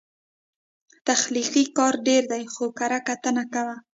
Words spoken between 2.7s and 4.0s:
کرهکتنه کمه